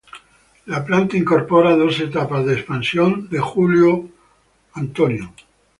[0.65, 5.29] La planta incorpora dos etapas de expansión de Joule-Thompson.